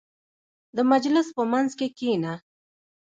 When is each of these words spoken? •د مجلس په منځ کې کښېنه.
•د 0.75 0.77
مجلس 0.91 1.27
په 1.37 1.43
منځ 1.51 1.69
کې 1.79 1.87
کښېنه. 1.97 2.33